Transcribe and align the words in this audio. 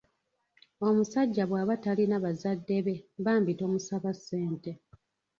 Omusajja 0.87 1.43
bwaba 1.49 1.75
talina 1.83 2.17
bazadde 2.25 2.77
be 2.85 2.95
bambi 3.25 3.51
tomusaba 3.59 4.11
ssente. 4.17 4.71